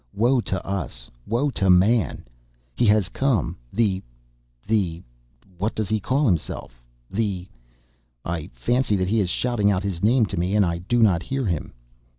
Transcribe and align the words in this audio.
Woe 0.15 0.41
to 0.41 0.65
us! 0.65 1.11
Woe 1.27 1.51
to 1.51 1.69
man! 1.69 2.25
He 2.73 2.87
has 2.87 3.07
come, 3.07 3.55
the... 3.71 4.01
the... 4.65 5.03
what 5.59 5.75
does 5.75 5.89
he 5.89 5.99
call 5.99 6.25
himself... 6.25 6.81
the... 7.11 7.47
I 8.25 8.47
fancy 8.51 8.95
that 8.95 9.09
he 9.09 9.19
is 9.19 9.29
shouting 9.29 9.69
out 9.69 9.83
his 9.83 10.01
name 10.01 10.25
to 10.25 10.37
me 10.39 10.55
and 10.55 10.65
I 10.65 10.79
do 10.79 11.03
not 11.03 11.21
hear 11.21 11.45
him 11.45 11.71